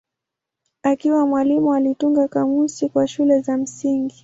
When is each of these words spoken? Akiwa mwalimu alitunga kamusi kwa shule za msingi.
Akiwa 0.83 1.25
mwalimu 1.27 1.73
alitunga 1.73 2.27
kamusi 2.27 2.89
kwa 2.89 3.07
shule 3.07 3.39
za 3.41 3.57
msingi. 3.57 4.15